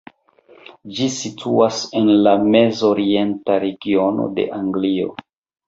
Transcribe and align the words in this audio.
Ĝi 0.99 1.09
situas 1.15 1.83
en 2.01 2.09
la 2.29 2.33
Mez-Orienta 2.47 3.61
Regiono 3.67 4.29
de 4.41 4.51
Anglio. 4.61 5.17